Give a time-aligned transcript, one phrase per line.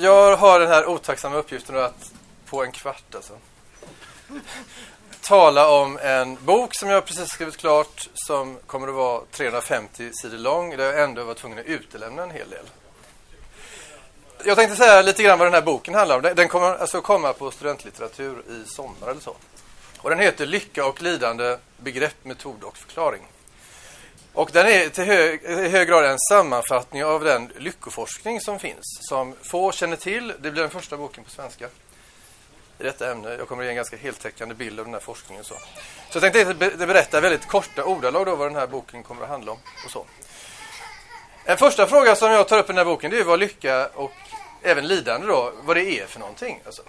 [0.00, 2.12] jag har den här otacksamma uppgiften att
[2.46, 3.32] på en kvart alltså,
[5.20, 10.38] tala om en bok som jag precis skrivit klart som kommer att vara 350 sidor
[10.38, 12.66] lång där jag ändå var tvungen att utelämna en hel del.
[14.44, 16.22] Jag tänkte säga lite grann vad den här boken handlar om.
[16.22, 19.36] Den kommer alltså komma på studentlitteratur i sommar eller så.
[19.98, 23.22] Och den heter Lycka och lidande, begrepp, metod och förklaring.
[24.32, 28.98] Och den är till hög, i hög grad en sammanfattning av den lyckoforskning som finns,
[29.08, 30.32] som få känner till.
[30.38, 31.68] Det blir den första boken på svenska
[32.78, 33.34] i detta ämne.
[33.38, 35.44] Jag kommer att ge en ganska heltäckande bild av den här forskningen.
[35.44, 35.54] Så,
[36.10, 36.54] så jag tänkte
[36.86, 39.58] berätta väldigt korta ordalag då vad den här boken kommer att handla om.
[39.84, 40.04] Och så.
[41.44, 43.86] En första fråga som jag tar upp i den här boken det är vad lycka
[43.94, 44.12] och
[44.62, 46.62] även lidande då, vad det är för någonting.
[46.66, 46.82] Alltså.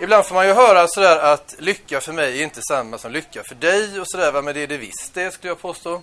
[0.00, 3.42] Ibland får man ju höra sådär att lycka för mig är inte samma som lycka
[3.44, 6.02] för dig och sådär, men det är det visst det skulle jag påstå.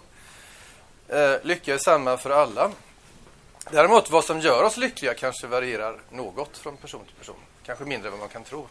[1.12, 2.72] Eh, lycka är samma för alla.
[3.72, 7.36] Däremot vad som gör oss lyckliga kanske varierar något från person till person.
[7.66, 8.68] Kanske mindre än vad man kan tro.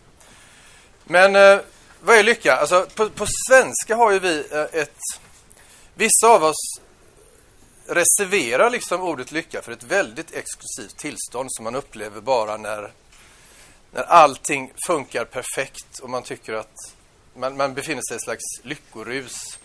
[1.04, 1.60] Men eh,
[2.00, 2.56] vad är lycka?
[2.56, 4.98] Alltså, på, på svenska har ju vi eh, ett...
[5.94, 6.80] Vissa av oss
[7.86, 12.92] reserverar liksom ordet lycka för ett väldigt exklusivt tillstånd som man upplever bara när,
[13.90, 16.74] när allting funkar perfekt och man tycker att
[17.34, 19.58] man, man befinner sig i ett slags lyckorus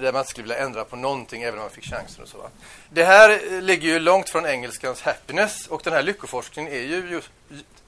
[0.00, 2.22] där man inte skulle vilja ändra på någonting även om man fick chansen.
[2.22, 2.50] och så.
[2.90, 7.10] Det här eh, ligger ju långt från engelskans happiness och den här lyckoforskningen är ju
[7.10, 7.30] just,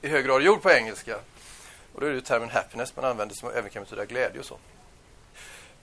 [0.01, 1.15] i hög grad gjord på engelska.
[1.93, 4.57] Och då är det termen happiness man använder som även kan betyda glädje och så.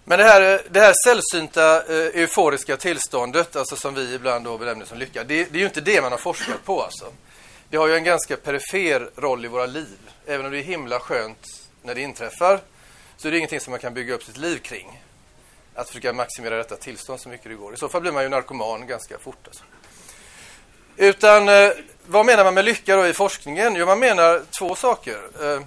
[0.04, 4.58] Men det här, eh, det här sällsynta eh, euforiska tillståndet, alltså som vi ibland då
[4.58, 7.06] benämner som lycka, det, det, är ju inte det man har forskat på alltså.
[7.70, 9.98] Det har ju en ganska perifer roll i våra liv.
[10.26, 11.46] Även om det är himla skönt
[11.82, 12.60] när det inträffar,
[13.16, 15.02] så är det ingenting som man kan bygga upp sitt liv kring.
[15.78, 17.74] Att försöka maximera detta tillstånd så mycket det går.
[17.74, 19.46] I så fall blir man ju narkoman ganska fort.
[19.46, 19.64] Alltså.
[20.96, 21.70] Utan, eh,
[22.06, 23.74] vad menar man med lycka då i forskningen?
[23.76, 25.18] Jo, man menar två saker.
[25.42, 25.60] Eh,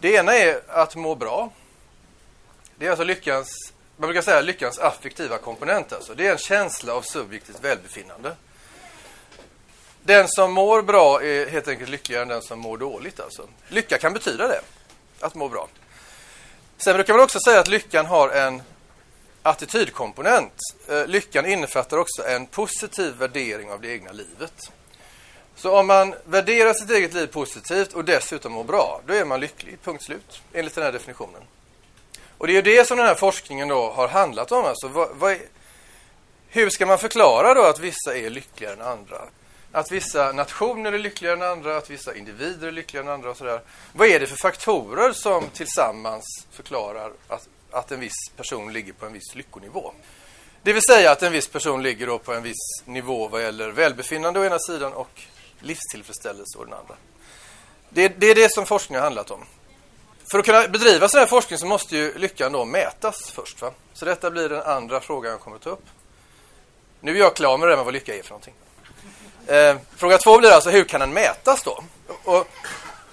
[0.00, 1.52] det ena är att må bra.
[2.76, 5.92] Det är alltså lyckans, man brukar säga lyckans affektiva komponent.
[5.92, 6.14] Alltså.
[6.14, 8.36] Det är en känsla av subjektivt välbefinnande.
[10.02, 13.20] Den som mår bra är helt enkelt lyckligare än den som mår dåligt.
[13.20, 13.48] Alltså.
[13.68, 14.60] Lycka kan betyda det,
[15.20, 15.68] att må bra.
[16.78, 18.62] Sen brukar man också säga att lyckan har en
[19.46, 20.52] attitydkomponent.
[20.88, 24.70] Eh, lyckan innefattar också en positiv värdering av det egna livet.
[25.56, 29.40] Så om man värderar sitt eget liv positivt och dessutom mår bra, då är man
[29.40, 31.42] lycklig, punkt slut, enligt den här definitionen.
[32.38, 34.64] Och det är ju det som den här forskningen då har handlat om.
[34.64, 35.40] Alltså, vad, vad är,
[36.48, 39.22] hur ska man förklara då att vissa är lyckligare än andra?
[39.76, 43.36] Att vissa nationer är lyckligare än andra, att vissa individer är lyckligare än andra och
[43.36, 43.60] sådär.
[43.92, 49.06] Vad är det för faktorer som tillsammans förklarar att, att en viss person ligger på
[49.06, 49.92] en viss lyckonivå?
[50.62, 53.70] Det vill säga att en viss person ligger då på en viss nivå vad gäller
[53.70, 55.22] välbefinnande å ena sidan och
[55.60, 56.94] livstillfredsställelse å den andra.
[57.88, 59.44] Det, det är det som forskningen har handlat om.
[60.30, 63.62] För att kunna bedriva sån här forskning så måste ju lyckan då mätas först.
[63.62, 63.70] Va?
[63.92, 65.86] Så detta blir den andra frågan jag kommer att ta upp.
[67.00, 68.54] Nu är jag klar med det med vad lycka är för någonting.
[69.46, 71.84] Eh, fråga två blir alltså hur kan den mätas då?
[72.24, 72.48] Och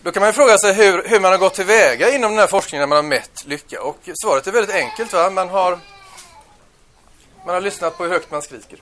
[0.02, 2.48] då kan man ju fråga sig hur, hur man har gått tillväga inom den här
[2.48, 3.82] forskningen när man har mätt lycka.
[3.82, 5.14] Och svaret är väldigt enkelt.
[5.14, 5.30] Va?
[5.30, 5.80] Man, har,
[7.46, 8.80] man har lyssnat på hur högt man skriker.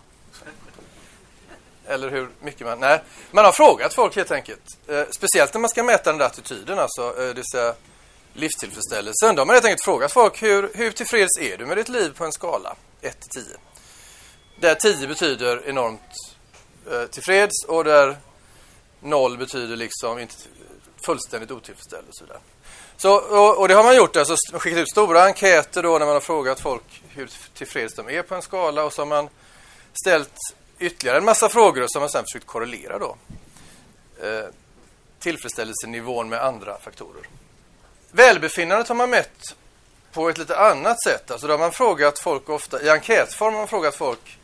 [1.88, 2.80] Eller hur mycket man...
[2.80, 3.02] Nej,
[3.32, 4.64] man har frågat folk helt enkelt.
[4.88, 7.74] Eh, speciellt när man ska mäta den där attityden, alltså, eh, det vill säga
[8.34, 9.36] livstillfredsställelsen.
[9.36, 12.14] Då har man helt enkelt frågat folk hur, hur tillfreds är du med ditt liv
[12.18, 13.58] på en skala 1 till 10?
[14.60, 16.31] Där 10 betyder enormt
[16.92, 18.18] eh, tillfreds och där
[19.00, 20.36] noll betyder liksom inte
[21.06, 22.40] fullständigt otillfredsställd och så vidare.
[22.98, 26.14] Så, och, och, det har man gjort, alltså skickat ut stora enkäter då när man
[26.16, 29.30] har frågat folk hur tillfreds de är på en skala och så har man
[30.02, 30.34] ställt
[30.80, 33.18] ytterligare en massa frågor som man sen försökt korrelera då.
[34.22, 34.46] Eh,
[35.20, 37.28] tillfredsställelsenivån med andra faktorer.
[38.12, 39.56] Välbefinnandet har man mätt
[40.12, 41.32] på ett lite annat sätt.
[41.32, 44.40] Alltså då har man frågat folk ofta, i enkätform har man frågat folk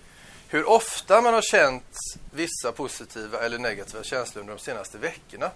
[0.49, 1.97] hur ofta man har känt
[2.31, 5.51] vissa positiva eller negativa känslor under de senaste veckorna.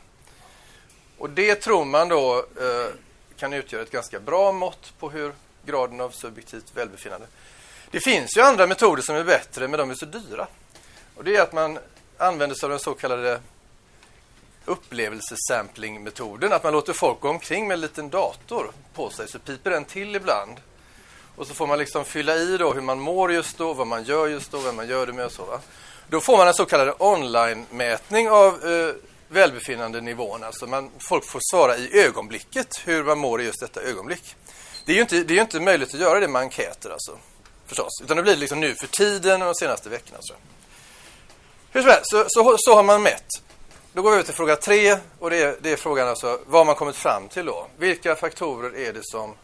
[1.17, 2.93] Och det tror man då eh,
[3.37, 5.33] kan utgöra ett ganska bra mått på hur
[5.65, 7.27] graden av subjektivt välbefinnande.
[7.91, 10.47] Det finns ju andra metoder som är bättre, men de är så dyra.
[11.15, 11.79] Och det är att man
[12.17, 13.41] använder sig av den så kallade
[14.65, 16.53] upplevelsesampling-metoden.
[16.53, 19.85] Att man låter folk gå omkring med en liten dator på sig, så piper den
[19.85, 20.57] till ibland.
[21.35, 24.03] Och så får man liksom fylla i då hur man mår just då, vad man
[24.03, 25.45] gör just då, vem man gör det med och så.
[25.45, 25.59] Va?
[26.09, 28.95] Då får man en så kallad online-mätning av eh,
[29.27, 30.43] välbefinnandenivån.
[30.43, 34.35] Alltså man, folk får svara i ögonblicket hur man mår i just detta ögonblick.
[34.85, 37.17] Det är ju inte, det är inte möjligt att göra det med enkäter alltså,
[37.65, 38.01] förstås.
[38.03, 40.17] Utan det blir liksom nu för tiden och de senaste veckorna.
[40.21, 40.33] Så.
[41.71, 43.27] Hur som helst, så, så, så har man mätt.
[43.93, 46.65] då går vi över till fråga tre och det är, det är frågan alltså vad
[46.65, 47.67] man kommit fram till då.
[47.77, 49.35] Vilka faktorer är det som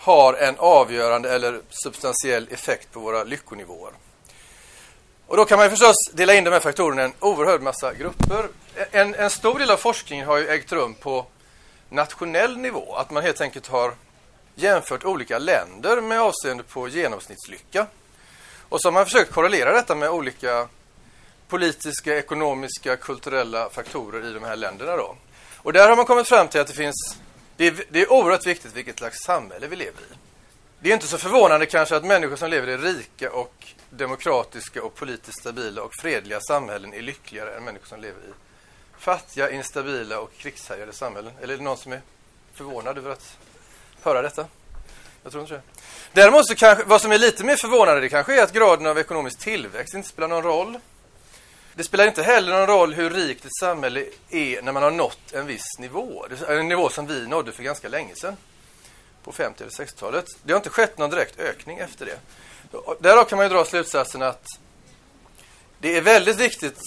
[0.00, 3.92] har en avgörande eller substantiell effekt på våra lyckonivåer?
[5.26, 8.48] Och då kan man förstås dela in de här faktorerna i en oerhörd massa grupper.
[8.90, 11.26] En, en stor del av forskningen har ju ägt rum på
[11.88, 12.94] nationell nivå.
[12.94, 13.94] Att man helt enkelt har
[14.54, 17.86] jämfört olika länder med avseende på genomsnittslycka.
[18.68, 20.68] Och så har man försökt korrelera detta med olika
[21.48, 24.96] politiska, ekonomiska, kulturella faktorer i de här länderna.
[24.96, 25.16] Då.
[25.56, 27.18] Och där har man kommit fram till att det finns
[27.60, 30.16] det är, det är oerhört viktigt vilket slags samhälle vi lever i.
[30.80, 34.94] Det är inte så förvånande kanske att människor som lever i rika och demokratiska och
[34.94, 38.32] politiskt stabila och fredliga samhällen är lyckligare än människor som lever i
[38.98, 41.32] fattiga, instabila och krigshärjade samhällen.
[41.40, 42.00] Eller är det någon som är
[42.54, 43.36] förvånad över att
[44.02, 44.46] höra detta?
[45.22, 45.62] Jag tror inte det.
[46.12, 48.98] Däremot så kanske, vad som är lite mer förvånande det kanske är att graden av
[48.98, 50.78] ekonomisk tillväxt inte spelar någon roll.
[51.74, 55.32] Det spelar inte heller någon roll hur rikt ett samhälle är när man har nått
[55.32, 56.26] en viss nivå.
[56.48, 58.36] En nivå som vi nådde för ganska länge sedan.
[59.24, 60.24] På 50 eller 60-talet.
[60.42, 62.18] Det har inte skett någon direkt ökning efter det.
[63.00, 64.46] Därav kan man ju dra slutsatsen att
[65.78, 66.78] det är väldigt viktigt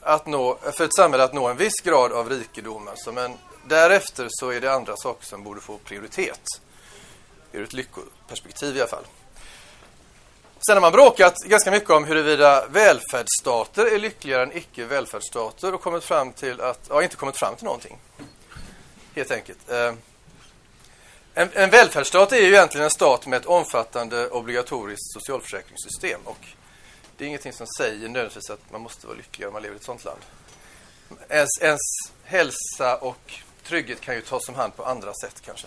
[0.00, 2.88] att nå, för ett samhälle att nå en viss grad av rikedom.
[2.88, 3.32] Alltså, men
[3.68, 6.42] därefter så är det andra saker som borde få prioritet.
[7.52, 9.04] Ur ett lyckoperspektiv i alla fall.
[10.66, 16.04] Sen har man bråkat ganska mycket om huruvida välfärdsstater är lyckligare än icke-välfärdsstater och kommit
[16.04, 17.98] fram till att, ja, inte kommit fram till någonting.
[19.14, 19.70] Helt enkelt.
[19.70, 19.96] Ehm,
[21.34, 26.20] en, en välfärdsstat är ju egentligen en stat med ett omfattande obligatoriskt socialförsäkringssystem.
[26.24, 26.46] Och
[27.16, 29.78] det är ingenting som säger nödvändigtvis att man måste vara lycklig om man lever i
[29.78, 30.20] ett sådant land.
[31.28, 31.80] Ens, ens
[32.24, 33.34] hälsa och
[33.64, 35.66] trygghet kan ju tas om hand på andra sätt kanske.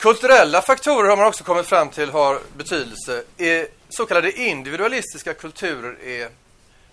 [0.00, 3.24] Kulturella faktorer har man också kommit fram till har betydelse.
[3.36, 6.28] Eh, så kallade individualistiska kulturer är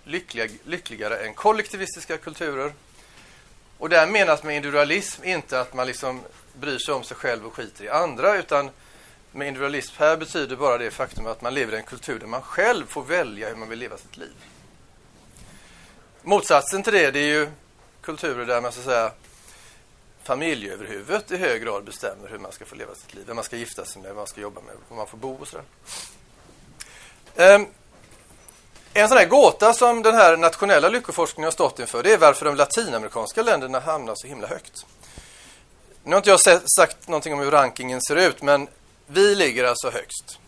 [0.03, 2.73] lyckliga, lyckligare än kollektivistiska kulturer.
[3.77, 6.21] Och där menas med individualism inte att man liksom
[6.53, 8.69] bryr sig om sig själv och skiter i andra utan
[9.31, 12.41] med individualism här betyder bara det faktum att man lever i en kultur där man
[12.41, 14.35] själv får välja hur man vill leva sitt liv.
[16.21, 17.49] Motsatsen till det, det är ju
[18.01, 19.11] kulturer där man så att säga
[20.27, 23.55] familjeöverhuvudet i hög grad bestämmer hur man ska få leva sitt liv, vem man ska
[23.55, 25.65] gifta sig med, vad man ska jobba med, var man får bo och sådär.
[27.35, 27.67] Um,
[28.93, 32.45] en sån här gåta som den här nationella lyckoforskningen har stått inför det är varför
[32.45, 34.85] de latinamerikanska länderna hamnar så himla högt.
[36.03, 38.67] Nu har inte jag sagt någonting om hur rankingen ser ut men
[39.07, 40.39] vi ligger alltså högst.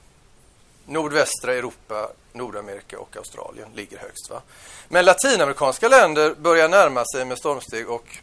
[0.85, 4.29] Nordvästra Europa, Nordamerika och Australien ligger högst.
[4.29, 4.41] Va?
[4.87, 8.17] Men latinamerikanska länder börjar närma sig med stormsteg och,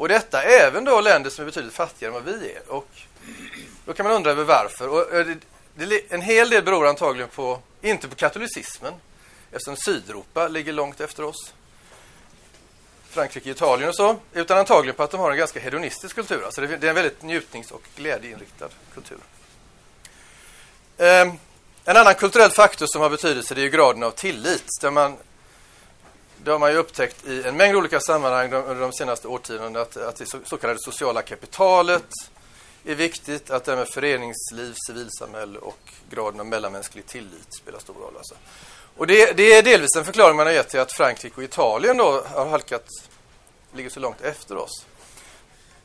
[0.00, 2.72] och detta även då länder som är betydligt fattigare än vad vi är.
[2.72, 2.88] Och
[3.84, 4.88] då kan man undra över varför.
[4.88, 5.26] Och eh,
[5.74, 8.92] det, det, en hel del beror antagligen på, inte på katolicismen,
[9.52, 11.52] eftersom Sydeuropa ligger långt efter oss.
[13.10, 16.44] Frankrike, Italien och så, utan antagligen på att de har en ganska hedonistisk kultur.
[16.44, 19.18] Alltså det är en väldigt njutnings och glädjeinriktad kultur.
[20.96, 21.38] Um,
[21.84, 24.64] en annan kulturell faktor som har betydelse det är graden av tillit.
[24.80, 25.16] Där man,
[26.44, 29.96] det har man ju upptäckt i en mängd olika sammanhang under de senaste årtiondena att,
[29.96, 32.08] att det så kallade sociala kapitalet
[32.84, 35.78] är viktigt, att det här med föreningsliv, civilsamhälle och
[36.10, 38.16] graden av mellanmänsklig tillit spelar stor roll.
[38.16, 38.34] Alltså.
[38.96, 41.96] Och det, det, är delvis en förklaring man har gett till att Frankrike och Italien
[41.96, 42.86] då har halkat,
[43.74, 44.86] ligger så långt efter oss.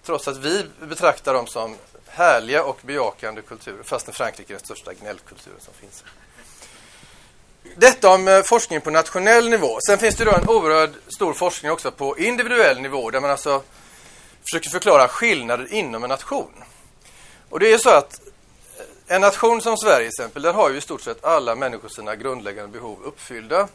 [0.03, 1.75] Trots att vi betraktar dem som
[2.07, 6.03] härliga och bejakande kulturer, fastän Frankrike är den största gnällkulturen som finns.
[7.75, 9.79] Detta om eh, forskning på nationell nivå.
[9.88, 13.63] Sen finns det då en oerhört stor forskning också på individuell nivå, där man alltså
[14.43, 16.51] försöker förklara skillnader inom en nation.
[17.50, 18.19] Och det är så att
[18.77, 21.89] eh, en nation som Sverige till exempel, där har ju i stort sett alla människor
[21.89, 23.67] sina grundläggande behov uppfyllda.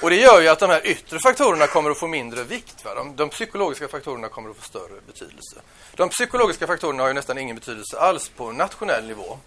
[0.00, 2.84] Och det gör ju att de här yttre faktorerna kommer att få mindre vikt.
[2.84, 2.94] Va?
[2.94, 5.56] De, de psykologiska faktorerna kommer att få större betydelse.
[5.96, 9.38] De psykologiska faktorerna har ju nästan ingen betydelse alls på nationell nivå.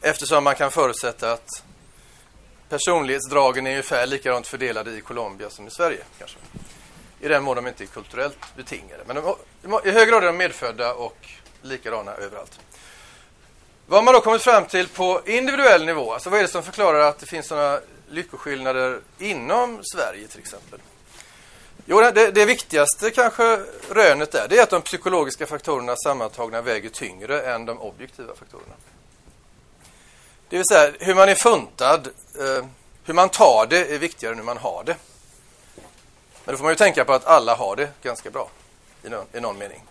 [0.00, 1.62] Eftersom man kan förutsätta att
[2.68, 6.00] personlighetsdragen är ungefär likadant fördelade i Colombia som i Sverige.
[6.18, 6.38] kanske.
[7.20, 9.02] I den mån de inte är kulturellt betingade.
[9.06, 9.16] Men
[9.62, 11.28] de, i hög grad är de medfödda och
[11.62, 12.60] likadana överallt.
[13.86, 16.12] Vad har man då kommit fram till på individuell nivå?
[16.12, 20.80] Alltså vad är det som förklarar att det finns sådana lyckoskillnader inom Sverige till exempel?
[21.84, 26.88] Jo, det, det viktigaste kanske rönet är, det är att de psykologiska faktorerna sammantagna väger
[26.88, 28.74] tyngre än de objektiva faktorerna.
[30.48, 32.66] Det vill säga, hur man är funtad, eh,
[33.04, 34.96] hur man tar det är viktigare än hur man har det.
[36.44, 38.50] Men då får man ju tänka på att alla har det ganska bra
[39.04, 39.82] i någon, i någon mening.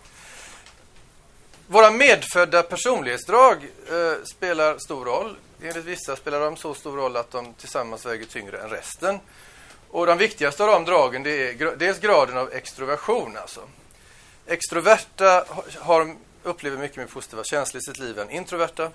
[1.66, 3.56] Våra medfödda personlighetsdrag
[3.90, 5.36] eh, spelar stor roll.
[5.62, 9.20] Enligt vissa spelar de så stor roll att de tillsammans väger tyngre än resten.
[9.90, 13.36] Och de viktigaste av de dragen det är dels graden av extroversion.
[13.36, 13.60] Alltså.
[14.46, 15.44] Extroverta
[15.78, 18.90] har, upplever mycket mer positiva känslor i sitt liv än introverta.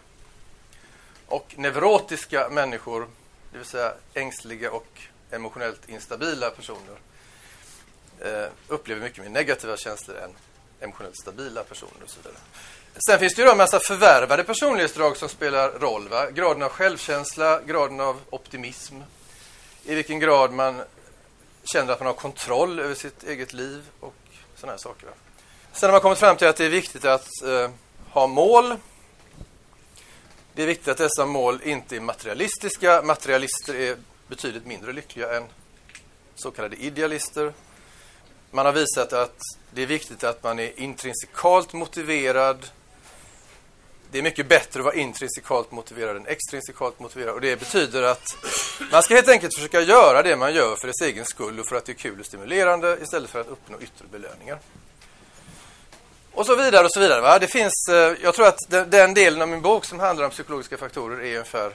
[1.31, 3.07] Och neurotiska människor,
[3.51, 6.95] det vill säga ängsliga och emotionellt instabila personer,
[8.19, 10.31] eh, upplever mycket mer negativa känslor än
[10.79, 12.03] emotionellt stabila personer.
[12.03, 12.35] och så vidare.
[13.07, 16.09] Sen finns det ju en massa förvärvade personlighetsdrag som spelar roll.
[16.09, 16.31] Va?
[16.31, 18.95] Graden av självkänsla, graden av optimism,
[19.83, 20.81] i vilken grad man
[21.63, 24.15] känner att man har kontroll över sitt eget liv och
[24.55, 25.07] sådana här saker.
[25.07, 25.13] Va?
[25.73, 27.69] Sen har man kommit fram till att det är viktigt att eh,
[28.09, 28.77] ha mål.
[30.53, 33.01] Det är viktigt att dessa mål inte är materialistiska.
[33.01, 35.43] Materialister är betydligt mindre lyckliga än
[36.35, 37.53] så kallade idealister.
[38.51, 39.37] Man har visat att
[39.71, 42.69] det är viktigt att man är intrinsikalt motiverad.
[44.11, 47.33] Det är mycket bättre att vara intrinsikalt motiverad än extrinsikalt motiverad.
[47.33, 48.23] Och det betyder att
[48.91, 51.75] man ska helt enkelt försöka göra det man gör för dess egen skull och för
[51.75, 54.59] att det är kul och stimulerande istället för att uppnå yttre belöningar.
[56.33, 57.21] Och så vidare och så vidare.
[57.21, 57.39] Va?
[57.39, 60.31] Det finns, eh, jag tror att den, den delen av min bok som handlar om
[60.31, 61.71] psykologiska faktorer är ungefär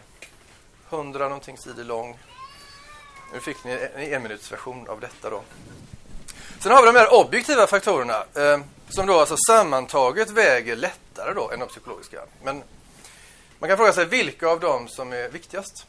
[0.90, 2.18] 100 någonting sidor lång.
[3.32, 5.42] Nu fick ni en enminutsversion av detta då.
[6.58, 11.50] Sen har vi de här objektiva faktorerna eh, som då alltså sammantaget väger lättare då
[11.50, 12.20] än de psykologiska.
[12.42, 12.62] Men
[13.58, 15.86] man kan fråga sig vilka av dem som är viktigast.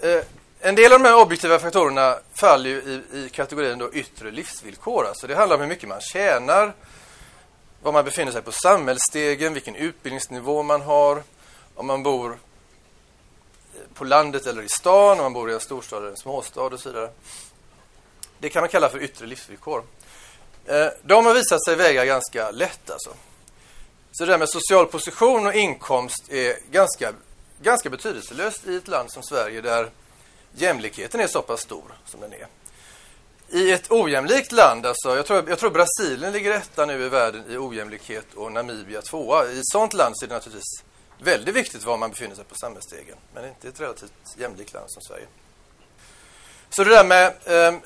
[0.00, 0.20] Eh,
[0.60, 5.06] en del av de här objektiva faktorerna faller ju i, i kategorin då yttre livsvillkor.
[5.06, 6.74] Alltså det handlar om hur mycket man tjänar,
[7.82, 11.22] var man befinner sig på samhällsstegen, vilken utbildningsnivå man har,
[11.74, 12.38] om man bor eh,
[13.94, 16.80] på landet eller i stan, om man bor i en storstad eller en småstad och
[16.80, 17.10] så vidare.
[18.38, 19.82] Det kan man kalla för yttre livsvillkor.
[20.66, 23.10] Eh, de har visat sig väga ganska lätt alltså.
[24.12, 27.12] Så det där med social position och inkomst är ganska,
[27.62, 29.90] ganska betydelselöst i ett land som Sverige där
[30.54, 32.46] jämlikheten är så pass stor som den är.
[33.48, 37.44] I ett ojämlikt land, alltså, jag, tror, jag tror Brasilien ligger etta nu i världen
[37.48, 39.46] i ojämlikhet och Namibia tvåa.
[39.46, 40.84] I ett sånt land så är det naturligtvis
[41.18, 43.16] väldigt viktigt var man befinner sig på samhällsstegen.
[43.34, 45.26] Men inte i ett relativt jämlikt land som Sverige.
[46.70, 47.80] Så det där med eh,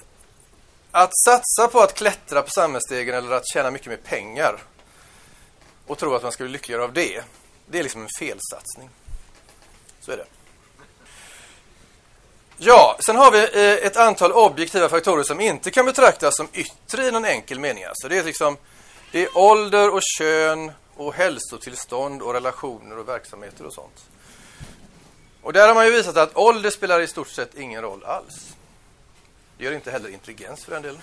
[0.91, 4.63] att satsa på att klättra på samhällsstegen eller att tjäna mycket mer pengar
[5.87, 7.23] och tro att man ska bli lyckligare av det,
[7.67, 8.91] det är liksom en felsatsning.
[10.01, 10.27] Så är det.
[12.61, 17.07] Ja, sen har vi eh, ett antal objektiva faktorer som inte kan betraktas som yttre
[17.07, 17.85] i någon enkel mening.
[17.85, 18.57] Alltså det är liksom
[19.13, 24.05] det är ålder och kön och hälsotillstånd och relationer och verksamheter och sånt.
[25.43, 28.57] Och där har man ju visat att ålder spelar i stort sett ingen roll alls.
[29.59, 31.01] Det gör inte heller intelligens för den delen.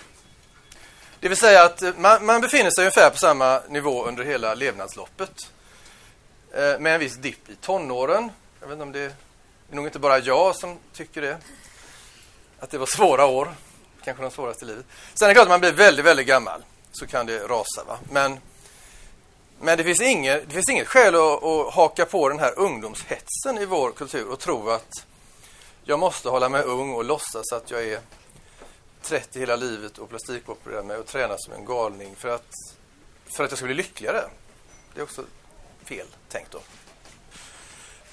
[1.20, 4.54] Det vill säga att eh, man, man befinner sig ungefär på samma nivå under hela
[4.54, 5.52] levnadsloppet.
[6.54, 8.32] Eh, med en viss dipp i tonåren.
[8.60, 9.14] Jag vet inte om det,
[9.68, 11.38] det är nog inte bara jag som tycker det.
[12.60, 13.56] Att det var svåra år.
[14.04, 14.86] Kanske de svåraste i livet.
[15.14, 16.64] Sen är det klart att man blir väldigt, väldigt gammal.
[16.92, 17.84] Så kan det rasa.
[17.88, 18.00] Va?
[18.12, 18.40] Men,
[19.60, 23.58] men det, finns inget, det finns inget skäl att, att haka på den här ungdomshetsen
[23.58, 25.06] i vår kultur och tro att
[25.84, 28.00] jag måste hålla mig ung och låtsas att jag är
[29.02, 32.52] 30 hela livet och plastikoperera mig och träna som en galning för att,
[33.26, 34.24] för att jag ska bli lyckligare.
[34.94, 35.24] Det är också
[35.84, 36.60] fel tänkt då.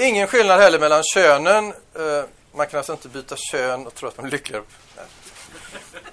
[0.02, 1.72] Ingen skillnad heller mellan könen.
[1.94, 4.64] Eh, man kan alltså inte byta kön och tro att man blir lyckligare.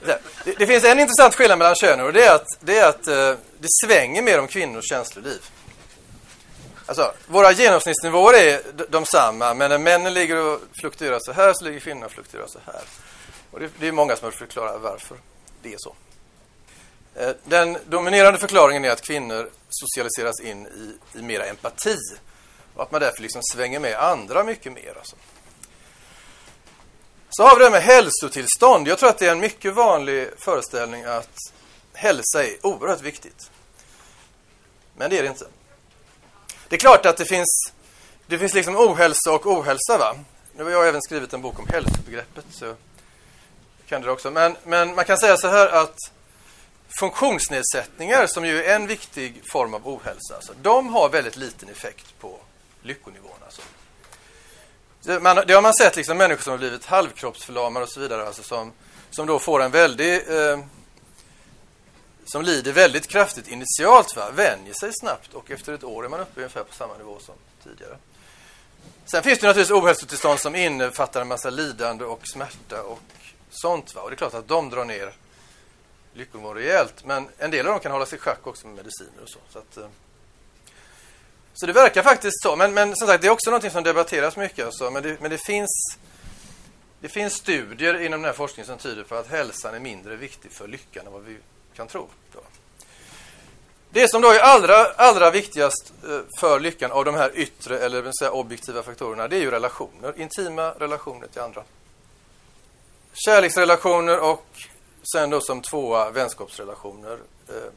[0.06, 0.20] Det,
[0.58, 3.34] det, finns en intressant skillnad mellan könen och det är att, det, är att eh,
[3.60, 5.42] det svänger mer om kvinnors känsloliv.
[6.86, 11.66] Alltså, våra genomsnittsnivåer är de samma, men när männen ligger och fluktuerar så här så
[11.66, 12.82] ligger kvinnorna och fluktuerar så här.
[13.52, 15.18] Och det, det är många som har förklarat varför
[15.62, 15.96] det är så.
[17.16, 21.98] Eh, den dominerande förklaringen är att kvinnor socialiseras in i, i mera empati
[22.80, 24.94] och att man därför liksom svänger med andra mycket mer.
[24.98, 25.16] Alltså.
[27.30, 28.88] Så har vi det med hälsotillstånd.
[28.88, 31.38] Jag tror att det är en mycket vanlig föreställning att
[31.94, 33.52] hälsa är oerhört viktigt.
[34.98, 35.48] Men det är det inte.
[36.70, 37.72] Det är klart att det finns,
[38.28, 39.98] det finns liksom ohälsa och ohälsa.
[39.98, 40.16] va?
[40.56, 42.46] Nu har jag även skrivit en bok om hälsobegreppet.
[42.52, 42.76] Så
[43.88, 44.32] kan det också.
[44.32, 45.98] Men, men man kan säga så här att
[47.00, 52.20] funktionsnedsättningar, som ju är en viktig form av ohälsa, alltså, de har väldigt liten effekt
[52.20, 52.40] på
[52.82, 53.32] lyckonivån.
[53.46, 53.62] Alltså.
[55.04, 58.28] Det, man, det har man sett, liksom, människor som har blivit halvkroppsförlamade och så vidare,
[58.28, 58.72] alltså, som,
[59.12, 60.14] som då får en väldig...
[60.14, 60.60] Eh,
[62.26, 64.32] som lider väldigt kraftigt initialt, va?
[64.32, 67.36] vänjer sig snabbt och efter ett år är man uppe ungefär på samma nivå som
[67.64, 67.98] tidigare.
[69.06, 73.00] Sen finns det naturligtvis ohälsotillstånd som innefattar en massa lidande och smärta och
[73.50, 73.96] sånt.
[73.96, 74.02] Va?
[74.02, 75.14] Och det är klart att de drar ner
[76.14, 77.06] lyckonivån rejält.
[77.06, 79.40] Men en del av dem kan hålla sig i schack också med mediciner och så.
[79.50, 79.88] Så, att, eh,
[81.54, 82.56] så det verkar faktiskt så.
[82.56, 84.66] Men, men som sagt, det är också något som debatteras mycket.
[84.66, 84.92] Alltså.
[84.92, 85.98] Men, det, men det finns
[87.02, 90.52] Det finns studier inom den här forskningen som tyder på att hälsan är mindre viktig
[90.52, 91.38] för lyckan än vad vi
[91.76, 92.08] kan tro.
[92.34, 92.40] Då.
[93.92, 98.02] Det som då är allra, allra viktigast eh, för lyckan av de här yttre eller
[98.02, 100.14] vill säga, objektiva faktorerna, det är ju relationer.
[100.18, 101.64] Intima relationer till andra.
[103.14, 104.46] Kärleksrelationer och
[105.14, 107.20] sen då som tvåa vänskapsrelationer.
[107.48, 107.72] Eh,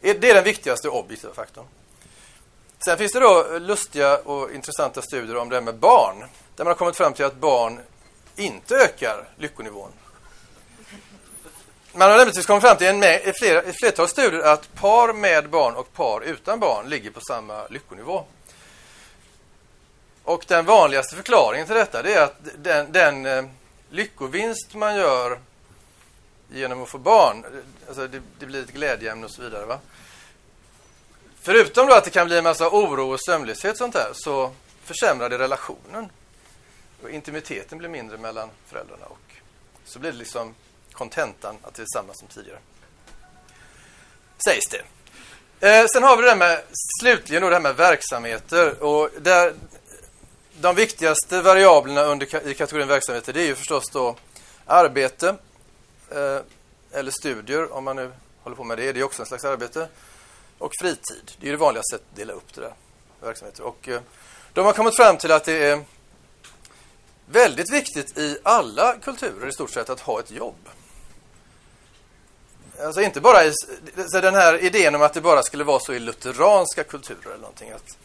[0.00, 1.66] det är den viktigaste objektiva faktorn.
[2.84, 6.18] Sen finns det då lustiga och intressanta studier om det här med barn.
[6.56, 7.80] Där man har kommit fram till att barn
[8.36, 9.90] inte ökar lyckonivån.
[11.92, 15.50] Man har nämligen kommit fram till en med, flera, ett flertal studier att par med
[15.50, 18.24] barn och par utan barn ligger på samma lyckonivå.
[20.24, 23.44] Och den vanligaste förklaringen till detta det är att den, den eh,
[23.90, 25.38] lyckovinst man gör
[26.52, 27.44] genom att få barn,
[27.88, 29.66] alltså det, det blir ett glädjeämne och så vidare.
[29.66, 29.78] Va?
[31.48, 34.52] Förutom då att det kan bli en massa oro och sömnlöshet sånt där, så
[34.84, 36.10] försämrar det relationen.
[37.02, 39.34] Och intimiteten blir mindre mellan föräldrarna och
[39.84, 40.54] så blir det liksom
[40.92, 42.58] kontentan att det är samma som tidigare.
[44.44, 44.82] Sägs det.
[45.68, 46.62] Eh, sen har vi det här med,
[47.00, 48.82] slutligen då det här med verksamheter.
[48.82, 49.54] Och där,
[50.60, 54.16] de viktigaste variablerna under, i kategorin verksamheter det är ju förstås då
[54.66, 55.28] arbete
[56.10, 56.38] eh,
[56.92, 58.12] eller studier om man nu
[58.42, 58.92] håller på med det.
[58.92, 59.88] Det är också en slags arbete.
[60.58, 61.32] Och fritid.
[61.40, 62.74] Det är det vanligaste sättet att dela upp det där.
[63.20, 63.62] Verksamheter.
[63.62, 64.00] Och eh,
[64.52, 65.84] de har kommit fram till att det är
[67.26, 70.68] väldigt viktigt i alla kulturer i stort sett att ha ett jobb.
[72.80, 73.52] Alltså inte bara i,
[74.08, 77.38] så den här idén om att det bara skulle vara så i lutheranska kulturer eller
[77.38, 77.70] någonting.
[77.70, 77.96] Att,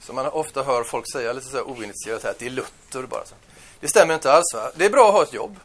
[0.00, 3.24] som man ofta hör folk säga lite så oinitierat här, att det är Luther bara.
[3.24, 3.34] Så.
[3.80, 4.54] Det stämmer inte alls.
[4.54, 4.70] Va?
[4.74, 5.56] Det är bra att ha ett jobb.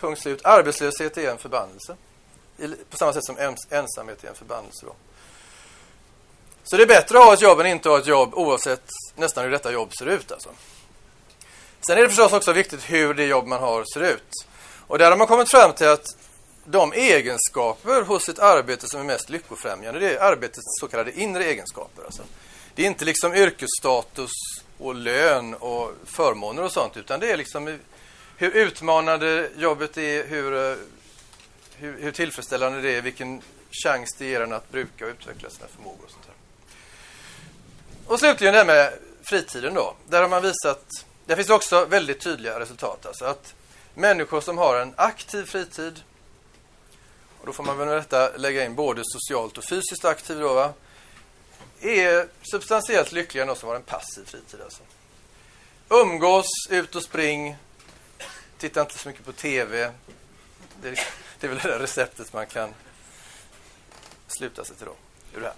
[0.00, 0.44] Punkt slut.
[0.44, 1.96] Arbetslöshet är en förbannelse.
[2.90, 4.86] På samma sätt som ensamhet är en förbannelse.
[4.86, 4.94] Då.
[6.64, 8.84] Så det är bättre att ha ett jobb än inte ha ett jobb oavsett
[9.16, 10.32] nästan hur detta jobb ser ut.
[10.32, 10.50] Alltså.
[11.86, 14.46] Sen är det förstås också viktigt hur det jobb man har ser ut.
[14.86, 16.06] Och där har man kommit fram till att
[16.64, 21.44] de egenskaper hos ett arbete som är mest lyckofrämjande, det är arbetets så kallade inre
[21.44, 22.04] egenskaper.
[22.04, 22.22] Alltså.
[22.74, 24.30] Det är inte liksom yrkesstatus
[24.78, 27.78] och lön och förmåner och sånt, utan det är liksom
[28.36, 30.76] hur utmanande jobbet är, hur, eh,
[31.82, 33.42] hur, hur tillfredsställande det är, vilken
[33.84, 36.34] chans det ger en att bruka och utveckla sina förmågor och sånt där.
[38.06, 38.92] Och slutligen det här med
[39.22, 39.94] fritiden då.
[40.08, 40.84] Där har man visat,
[41.26, 43.06] där finns också väldigt tydliga resultat.
[43.06, 43.54] Alltså att
[43.94, 46.02] människor som har en aktiv fritid
[47.40, 50.54] och då får man väl med detta lägga in både socialt och fysiskt aktiv då
[50.54, 50.72] va?
[51.80, 54.82] Är substantiellt lyckligare än de som har en passiv fritid alltså.
[55.88, 57.56] Umgås, ut och spring,
[58.58, 59.92] titta inte så mycket på TV.
[60.82, 61.12] Det är, liksom-
[61.42, 62.74] det är väl det där receptet man kan
[64.26, 64.94] sluta sig till då.
[65.34, 65.54] Ur det här.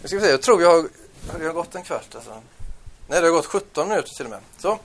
[0.00, 0.88] Jag ska se, jag tror jag har,
[1.32, 2.42] har jag gått en kvart alltså.
[3.08, 4.40] Nej, det har gått 17 minuter till och med.
[4.58, 4.78] Så.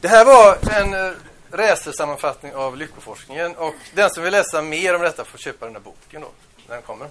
[0.00, 1.12] Det här var en eh,
[1.50, 3.56] racersammanfattning av lyckoforskningen.
[3.56, 6.28] Och den som vill läsa mer om detta får köpa den här boken då,
[6.66, 7.08] när den kommer.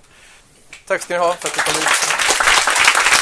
[0.85, 3.16] Tack ska ni ha för att ni kom hit.